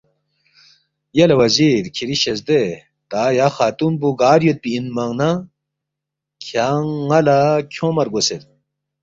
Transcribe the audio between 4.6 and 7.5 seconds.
اِنمنگ نہ کھیانگ ن٘ا لہ